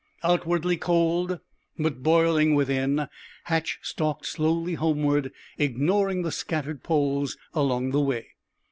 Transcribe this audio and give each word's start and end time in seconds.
Outwardly 0.23 0.77
cold, 0.77 1.37
but 1.77 2.01
boiling 2.01 2.55
within, 2.55 3.07
Hatch 3.43 3.77
stalked 3.83 4.25
slowly 4.25 4.73
homeward, 4.73 5.31
ignoring 5.59 6.23
the 6.23 6.31
scattered 6.31 6.81
poles 6.81 7.37
along 7.53 7.91
the 7.91 8.01
way. 8.01 8.29